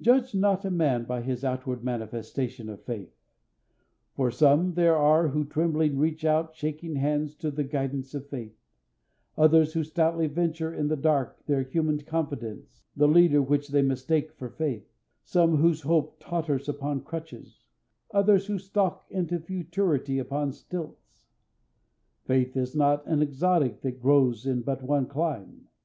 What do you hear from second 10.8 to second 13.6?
the dark their human confidence, the leader